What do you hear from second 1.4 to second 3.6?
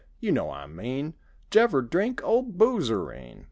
Jevver drink old boozerine?